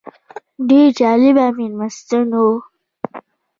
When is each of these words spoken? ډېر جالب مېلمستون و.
ډېر 0.67 0.87
جالب 0.99 1.37
مېلمستون 1.57 2.29
و. 2.35 2.45